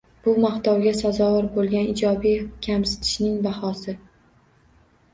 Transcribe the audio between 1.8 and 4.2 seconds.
ijobiy kamsitishning bahosi